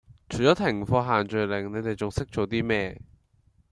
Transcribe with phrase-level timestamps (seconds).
[0.29, 2.99] 除左停課限聚令你地仲識做 D 咩